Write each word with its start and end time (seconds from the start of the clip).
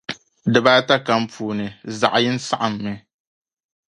dib' 0.51 0.69
ata 0.79 0.95
kam 1.05 1.21
puuni 1.33 1.67
zaɣ' 1.99 2.15
yini 2.23 2.39
saɣimmi. 2.49 2.93